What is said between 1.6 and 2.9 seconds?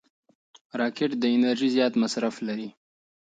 زیات مصرف لري